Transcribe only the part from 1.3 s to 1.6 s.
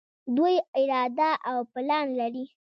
او